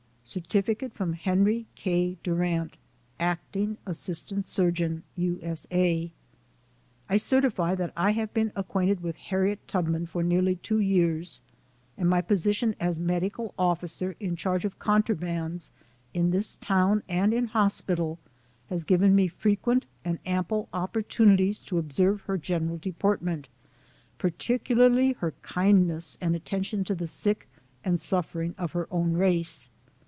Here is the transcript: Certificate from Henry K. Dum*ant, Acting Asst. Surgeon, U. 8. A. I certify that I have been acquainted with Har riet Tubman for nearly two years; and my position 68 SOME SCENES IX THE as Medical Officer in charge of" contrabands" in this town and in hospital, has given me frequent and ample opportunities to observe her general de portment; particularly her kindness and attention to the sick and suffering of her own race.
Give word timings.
Certificate 0.23 0.93
from 0.93 1.11
Henry 1.11 1.65
K. 1.75 2.15
Dum*ant, 2.23 2.77
Acting 3.19 3.77
Asst. 3.85 4.45
Surgeon, 4.45 5.03
U. 5.17 5.39
8. 5.43 5.59
A. 5.71 6.11
I 7.09 7.17
certify 7.17 7.75
that 7.75 7.91
I 7.97 8.11
have 8.11 8.33
been 8.33 8.53
acquainted 8.55 9.01
with 9.01 9.17
Har 9.17 9.39
riet 9.41 9.57
Tubman 9.67 10.05
for 10.05 10.23
nearly 10.23 10.55
two 10.55 10.79
years; 10.79 11.41
and 11.97 12.07
my 12.07 12.21
position 12.21 12.69
68 12.79 12.79
SOME 12.79 12.91
SCENES 12.91 12.93
IX 12.93 12.97
THE 12.97 13.03
as 13.03 13.07
Medical 13.07 13.53
Officer 13.59 14.15
in 14.21 14.35
charge 14.37 14.63
of" 14.63 14.79
contrabands" 14.79 15.71
in 16.13 16.31
this 16.31 16.55
town 16.55 17.03
and 17.09 17.33
in 17.33 17.47
hospital, 17.47 18.17
has 18.69 18.85
given 18.85 19.13
me 19.13 19.27
frequent 19.27 19.85
and 20.05 20.19
ample 20.25 20.69
opportunities 20.71 21.59
to 21.63 21.77
observe 21.77 22.21
her 22.21 22.37
general 22.37 22.77
de 22.77 22.93
portment; 22.93 23.47
particularly 24.17 25.11
her 25.13 25.31
kindness 25.41 26.17
and 26.21 26.37
attention 26.37 26.85
to 26.85 26.95
the 26.95 27.07
sick 27.07 27.49
and 27.83 27.99
suffering 27.99 28.55
of 28.57 28.71
her 28.71 28.87
own 28.91 29.11
race. 29.15 29.69